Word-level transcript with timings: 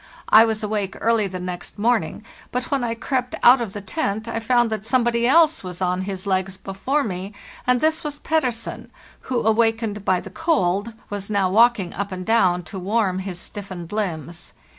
I 0.29 0.45
was 0.45 0.63
awake 0.63 0.97
early 0.99 1.27
the 1.27 1.39
next 1.39 1.77
morning; 1.77 2.25
but 2.51 2.71
when 2.71 2.83
I 2.83 2.95
crept 2.95 3.35
out 3.43 3.61
of 3.61 3.73
the 3.73 3.81
tent 3.81 4.27
I 4.27 4.39
found 4.39 4.71
that 4.71 4.83
somebody 4.83 5.27
else 5.27 5.63
was 5.63 5.79
on 5.79 6.01
his 6.09 6.25
legs 6.25 6.57
before 6.57 7.03
me, 7.03 7.35
and 7.67 7.81
this 7.81 8.03
was 8.03 8.17
Pettersen, 8.17 8.89
who, 9.29 9.43
awakened 9.45 10.03
by 10.03 10.19
the 10.19 10.31
cold, 10.31 10.93
was 11.11 11.29
now 11.29 11.51
walking 11.51 11.93
up 11.93 12.11
and 12.11 12.25
down 12.25 12.63
to 12.63 12.79
warm 12.79 13.19
his 13.19 13.39
stiffened 13.39 13.91
limbs. 13.91 14.53